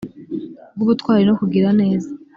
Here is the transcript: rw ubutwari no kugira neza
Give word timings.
rw 0.75 0.79
ubutwari 0.85 1.23
no 1.27 1.33
kugira 1.39 1.69
neza 1.81 2.09